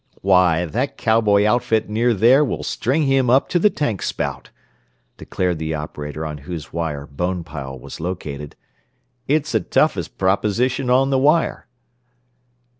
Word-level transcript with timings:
"Why, 0.23 0.65
that 0.65 0.97
cowboy 0.97 1.45
outfit 1.45 1.87
near 1.87 2.11
there 2.15 2.43
will 2.43 2.63
string 2.63 3.03
him 3.03 3.29
up 3.29 3.47
to 3.49 3.59
the 3.59 3.69
tank 3.69 4.01
spout," 4.01 4.49
declared 5.15 5.59
the 5.59 5.75
operator 5.75 6.25
on 6.25 6.39
whose 6.39 6.73
wire 6.73 7.05
Bonepile 7.05 7.77
was 7.77 7.99
located. 7.99 8.55
"It's 9.27 9.51
the 9.51 9.59
toughest 9.59 10.17
proposition 10.17 10.89
on 10.89 11.11
the 11.11 11.19
wire." 11.19 11.67